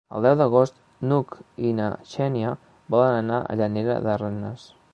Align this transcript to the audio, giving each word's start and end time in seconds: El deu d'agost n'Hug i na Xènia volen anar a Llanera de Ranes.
El 0.17 0.23
deu 0.25 0.35
d'agost 0.37 0.79
n'Hug 1.09 1.35
i 1.71 1.75
na 1.81 1.89
Xènia 2.13 2.55
volen 2.95 3.19
anar 3.21 3.43
a 3.53 3.59
Llanera 3.61 4.03
de 4.07 4.17
Ranes. 4.23 4.65